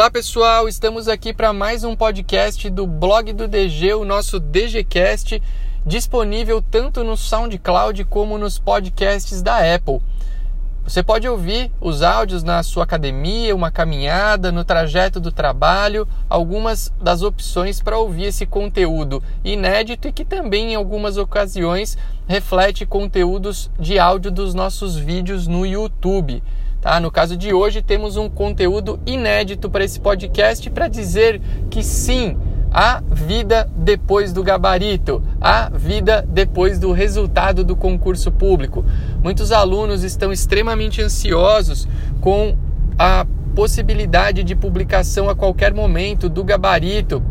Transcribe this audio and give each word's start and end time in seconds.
Olá 0.00 0.10
pessoal, 0.10 0.66
estamos 0.66 1.08
aqui 1.08 1.30
para 1.30 1.52
mais 1.52 1.84
um 1.84 1.94
podcast 1.94 2.70
do 2.70 2.86
blog 2.86 3.34
do 3.34 3.46
DG, 3.46 3.92
o 3.92 4.02
nosso 4.02 4.40
DGCast, 4.40 5.42
disponível 5.84 6.62
tanto 6.62 7.04
no 7.04 7.18
SoundCloud 7.18 8.06
como 8.06 8.38
nos 8.38 8.58
podcasts 8.58 9.42
da 9.42 9.58
Apple. 9.58 10.00
Você 10.84 11.02
pode 11.02 11.28
ouvir 11.28 11.70
os 11.82 12.00
áudios 12.00 12.42
na 12.42 12.62
sua 12.62 12.84
academia, 12.84 13.54
uma 13.54 13.70
caminhada, 13.70 14.50
no 14.50 14.64
trajeto 14.64 15.20
do 15.20 15.30
trabalho, 15.30 16.08
algumas 16.30 16.90
das 16.98 17.20
opções 17.20 17.82
para 17.82 17.98
ouvir 17.98 18.24
esse 18.24 18.46
conteúdo 18.46 19.22
inédito 19.44 20.08
e 20.08 20.12
que 20.12 20.24
também 20.24 20.72
em 20.72 20.76
algumas 20.76 21.18
ocasiões 21.18 21.98
reflete 22.26 22.86
conteúdos 22.86 23.70
de 23.78 23.98
áudio 23.98 24.30
dos 24.30 24.54
nossos 24.54 24.96
vídeos 24.96 25.46
no 25.46 25.66
YouTube. 25.66 26.42
Tá? 26.80 26.98
No 26.98 27.10
caso 27.10 27.36
de 27.36 27.52
hoje, 27.52 27.82
temos 27.82 28.16
um 28.16 28.28
conteúdo 28.28 28.98
inédito 29.04 29.68
para 29.68 29.84
esse 29.84 30.00
podcast 30.00 30.68
para 30.70 30.88
dizer 30.88 31.40
que 31.68 31.82
sim, 31.82 32.38
há 32.72 33.02
vida 33.10 33.68
depois 33.76 34.32
do 34.32 34.42
gabarito, 34.42 35.22
há 35.40 35.68
vida 35.68 36.24
depois 36.26 36.78
do 36.78 36.92
resultado 36.92 37.62
do 37.62 37.76
concurso 37.76 38.32
público. 38.32 38.84
Muitos 39.22 39.52
alunos 39.52 40.04
estão 40.04 40.32
extremamente 40.32 41.02
ansiosos 41.02 41.86
com 42.20 42.56
a 42.98 43.26
possibilidade 43.54 44.42
de 44.42 44.54
publicação 44.54 45.28
a 45.28 45.34
qualquer 45.34 45.74
momento 45.74 46.28
do 46.28 46.42
gabarito 46.42 47.22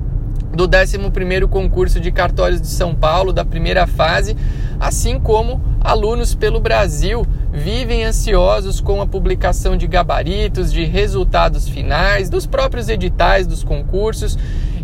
do 0.54 0.68
11º 0.68 1.48
concurso 1.48 2.00
de 2.00 2.12
cartórios 2.12 2.62
de 2.62 2.68
São 2.68 2.94
Paulo, 2.94 3.31
da 3.31 3.45
primeira 3.45 3.88
fase, 3.88 4.36
assim 4.80 5.20
como 5.20 5.62
alunos 5.82 6.34
pelo 6.34 6.60
Brasil 6.60 7.26
vivem 7.52 8.06
ansiosos 8.06 8.80
com 8.80 9.02
a 9.02 9.08
publicação 9.08 9.76
de 9.76 9.88
gabaritos, 9.88 10.72
de 10.72 10.84
resultados 10.86 11.68
finais, 11.68 12.30
dos 12.30 12.46
próprios 12.46 12.88
editais 12.90 13.46
dos 13.46 13.64
concursos. 13.64 14.38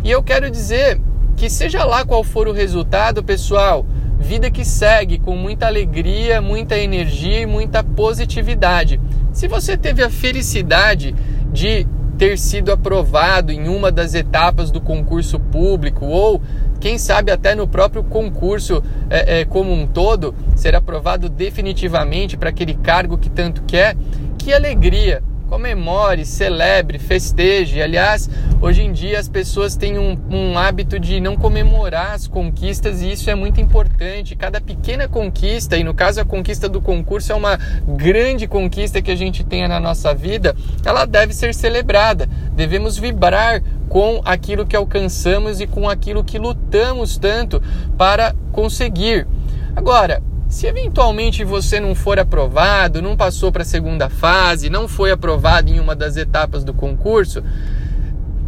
E 0.04 0.10
eu 0.10 0.22
quero 0.22 0.50
dizer 0.50 1.00
que 1.36 1.48
seja 1.48 1.84
lá 1.84 2.04
qual 2.04 2.22
for 2.22 2.48
o 2.48 2.52
resultado, 2.52 3.22
pessoal, 3.22 3.86
vida 4.18 4.50
que 4.50 4.64
segue 4.64 5.18
com 5.18 5.36
muita 5.36 5.66
alegria, 5.66 6.40
muita 6.40 6.76
energia 6.76 7.40
e 7.40 7.46
muita 7.46 7.82
positividade. 7.82 9.00
Se 9.32 9.46
você 9.46 9.76
teve 9.76 10.02
a 10.02 10.10
felicidade 10.10 11.14
de 11.52 11.86
ter 12.16 12.38
sido 12.38 12.72
aprovado 12.72 13.52
em 13.52 13.68
uma 13.68 13.92
das 13.92 14.14
etapas 14.14 14.70
do 14.70 14.80
concurso 14.80 15.38
público 15.38 16.06
ou 16.06 16.40
quem 16.80 16.98
sabe 16.98 17.30
até 17.30 17.54
no 17.54 17.66
próprio 17.66 18.02
concurso 18.02 18.82
é, 19.08 19.40
é, 19.40 19.44
como 19.44 19.72
um 19.72 19.86
todo 19.86 20.34
ser 20.54 20.74
aprovado 20.74 21.28
definitivamente 21.28 22.36
para 22.36 22.50
aquele 22.50 22.74
cargo 22.74 23.18
que 23.18 23.30
tanto 23.30 23.62
quer, 23.62 23.96
que 24.38 24.52
alegria! 24.52 25.22
comemore, 25.48 26.24
celebre, 26.24 26.98
festeje. 26.98 27.80
Aliás, 27.80 28.28
hoje 28.60 28.82
em 28.82 28.92
dia 28.92 29.18
as 29.18 29.28
pessoas 29.28 29.76
têm 29.76 29.98
um, 29.98 30.18
um, 30.30 30.58
hábito 30.58 30.98
de 30.98 31.20
não 31.20 31.36
comemorar 31.36 32.12
as 32.12 32.26
conquistas 32.26 33.02
e 33.02 33.12
isso 33.12 33.30
é 33.30 33.34
muito 33.34 33.60
importante. 33.60 34.36
Cada 34.36 34.60
pequena 34.60 35.08
conquista, 35.08 35.76
e 35.76 35.84
no 35.84 35.94
caso 35.94 36.20
a 36.20 36.24
conquista 36.24 36.68
do 36.68 36.80
concurso 36.80 37.32
é 37.32 37.34
uma 37.34 37.58
grande 37.86 38.46
conquista 38.46 39.00
que 39.00 39.10
a 39.10 39.16
gente 39.16 39.44
tenha 39.44 39.68
na 39.68 39.80
nossa 39.80 40.14
vida, 40.14 40.54
ela 40.84 41.04
deve 41.04 41.32
ser 41.32 41.54
celebrada. 41.54 42.28
Devemos 42.52 42.98
vibrar 42.98 43.62
com 43.88 44.20
aquilo 44.24 44.66
que 44.66 44.76
alcançamos 44.76 45.60
e 45.60 45.66
com 45.66 45.88
aquilo 45.88 46.24
que 46.24 46.38
lutamos 46.38 47.16
tanto 47.18 47.62
para 47.96 48.34
conseguir. 48.52 49.26
Agora, 49.74 50.22
se 50.48 50.66
eventualmente 50.66 51.44
você 51.44 51.80
não 51.80 51.94
for 51.94 52.18
aprovado, 52.18 53.02
não 53.02 53.16
passou 53.16 53.50
para 53.50 53.62
a 53.62 53.66
segunda 53.66 54.08
fase, 54.08 54.70
não 54.70 54.86
foi 54.86 55.10
aprovado 55.10 55.70
em 55.70 55.80
uma 55.80 55.94
das 55.94 56.16
etapas 56.16 56.62
do 56.64 56.72
concurso, 56.72 57.42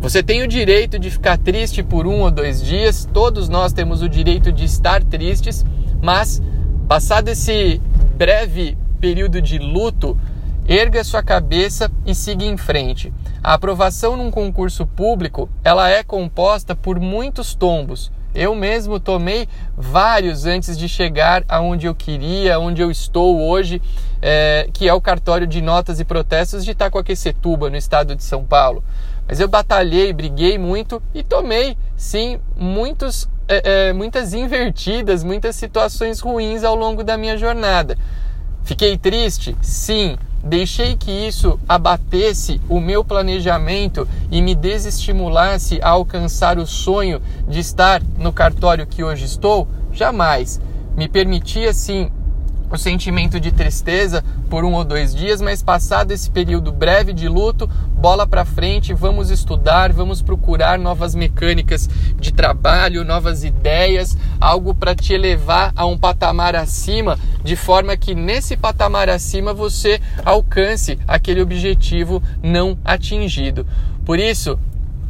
você 0.01 0.23
tem 0.23 0.43
o 0.43 0.49
direito 0.49 0.97
de 0.99 1.11
ficar 1.11 1.37
triste 1.37 1.83
por 1.83 2.07
um 2.07 2.21
ou 2.21 2.31
dois 2.31 2.63
dias, 2.63 3.09
todos 3.13 3.49
nós 3.49 3.73
temos 3.73 4.01
o 4.01 4.09
direito 4.09 4.53
de 4.53 4.65
estar 4.65 5.03
tristes, 5.03 5.65
mas 6.01 6.41
passado 6.87 7.29
esse 7.29 7.81
breve 8.17 8.79
período 9.01 9.43
de 9.43 9.59
luto, 9.59 10.17
erga 10.67 11.03
sua 11.03 11.23
cabeça 11.23 11.91
e 12.07 12.15
siga 12.15 12.45
em 12.45 12.57
frente. 12.57 13.13
A 13.49 13.55
aprovação 13.55 14.15
num 14.15 14.31
concurso 14.31 14.87
público, 14.87 15.49
ela 15.65 15.89
é 15.89 16.03
composta 16.03 16.77
por 16.77 17.01
muitos 17.01 17.55
tombos. 17.55 18.13
Eu 18.35 18.55
mesmo 18.55 19.01
tomei 19.01 19.49
vários 19.75 20.45
antes 20.45 20.77
de 20.77 20.87
chegar 20.87 21.43
aonde 21.49 21.87
eu 21.87 21.95
queria, 21.95 22.61
onde 22.61 22.83
eu 22.83 22.91
estou 22.91 23.41
hoje, 23.41 23.81
é, 24.21 24.69
que 24.71 24.87
é 24.87 24.93
o 24.93 25.01
cartório 25.01 25.47
de 25.47 25.63
notas 25.63 25.99
e 25.99 26.05
protestos 26.05 26.63
de 26.63 26.73
Itacoaquecetuba, 26.73 27.71
no 27.71 27.77
estado 27.79 28.15
de 28.15 28.23
São 28.23 28.45
Paulo. 28.45 28.85
Mas 29.27 29.41
eu 29.41 29.49
batalhei, 29.49 30.13
briguei 30.13 30.59
muito 30.59 31.03
e 31.15 31.23
tomei, 31.23 31.75
sim, 31.97 32.39
muitos, 32.55 33.31
é, 33.49 33.89
é, 33.89 33.93
muitas 33.95 34.35
invertidas, 34.35 35.25
muitas 35.25 35.57
situações 35.57 36.21
ruins 36.21 36.65
ao 36.65 36.75
longo 36.75 37.03
da 37.03 37.17
minha 37.17 37.39
jornada. 37.39 37.97
Fiquei 38.63 38.99
triste? 38.99 39.57
Sim. 39.63 40.19
Deixei 40.43 40.97
que 40.97 41.11
isso 41.11 41.59
abatesse 41.69 42.61
o 42.69 42.81
meu 42.81 43.05
planejamento 43.05 44.09
e 44.31 44.41
me 44.41 44.55
desestimulasse 44.55 45.81
a 45.83 45.91
alcançar 45.91 46.59
o 46.59 46.67
sonho 46.67 47.21
de 47.49 47.59
estar 47.59 48.03
no 48.19 48.33
cartório 48.33 48.87
que 48.87 49.03
hoje 49.03 49.25
estou? 49.25 49.67
Jamais. 49.93 50.61
Me 50.97 51.09
permitia 51.09 51.73
sim 51.73 52.11
o 52.71 52.77
sentimento 52.77 53.41
de 53.41 53.53
tristeza 53.53 54.25
por 54.49 54.65
um 54.65 54.75
ou 54.75 54.85
dois 54.85 55.15
dias, 55.15 55.41
mas 55.41 55.63
passado 55.63 56.13
esse 56.13 56.31
período 56.31 56.73
breve 56.73 57.13
de 57.13 57.29
luto, 57.29 57.69
bola 57.95 58.27
para 58.27 58.45
frente, 58.45 58.95
vamos 58.95 59.31
estudar, 59.31 59.93
vamos 59.93 60.23
procurar 60.23 60.79
novas 60.79 61.15
mecânicas 61.15 61.89
de 62.19 62.33
trabalho, 62.33 63.05
novas 63.05 63.45
ideias, 63.45 64.17
algo 64.41 64.75
para 64.75 64.95
te 64.95 65.13
elevar 65.13 65.73
a 65.77 65.87
um 65.87 65.99
patamar 65.99 66.57
acima, 66.57 67.19
de 67.43 67.57
forma 67.57 67.97
que 67.97 68.15
nesse 68.15 68.57
patamar 68.57 69.09
acima 69.09 69.53
você 69.53 70.01
alcance 70.25 70.99
aquele 71.07 71.41
objetivo 71.43 72.23
não 72.43 72.79
atingido. 72.85 73.67
Por 74.05 74.19
isso, 74.19 74.59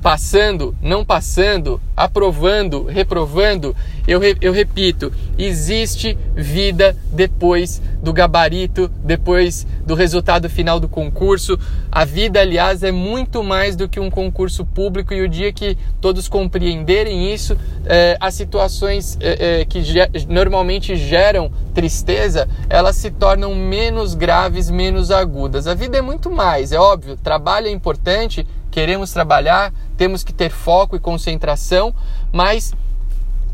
passando, 0.01 0.77
não 0.81 1.05
passando, 1.05 1.81
aprovando, 1.97 2.85
reprovando, 2.85 3.75
eu, 4.07 4.21
eu 4.41 4.53
repito, 4.53 5.13
existe 5.37 6.17
vida 6.35 6.97
depois 7.13 7.83
do 8.03 8.13
gabarito, 8.13 8.89
depois 9.05 9.67
do 9.85 9.95
resultado 9.95 10.49
final 10.49 10.79
do 10.79 10.89
concurso. 10.89 11.59
A 11.91 12.05
vida, 12.05 12.41
aliás, 12.41 12.83
é 12.83 12.93
muito 12.93 13.43
mais 13.43 13.75
do 13.75 13.89
que 13.89 13.99
um 13.99 14.09
concurso 14.09 14.65
público 14.65 15.13
e 15.13 15.21
o 15.21 15.29
dia 15.29 15.53
que 15.53 15.77
todos 16.01 16.29
compreenderem 16.29 17.33
isso, 17.35 17.57
é, 17.85 18.17
as 18.21 18.35
situações 18.35 19.19
é, 19.21 19.61
é, 19.61 19.65
que 19.65 19.83
normalmente 20.29 20.97
geram 20.97 21.51
tristeza, 21.75 22.49
elas 22.71 22.97
se 22.97 23.11
tornam 23.11 23.55
menos 23.55 24.15
graves, 24.15 24.71
menos 24.71 25.11
agudas. 25.11 25.67
A 25.67 25.75
vida 25.75 25.99
é 25.99 26.03
muito 26.03 26.31
mais, 26.31 26.73
é 26.73 26.79
óbvio, 26.79 27.17
trabalho 27.17 27.67
é 27.67 27.71
importante, 27.71 28.47
queremos 28.71 29.13
trabalhar, 29.13 29.73
temos 29.97 30.23
que 30.23 30.33
ter 30.33 30.51
foco 30.51 30.97
e 30.97 31.01
concentração, 31.01 31.95
mas 32.33 32.75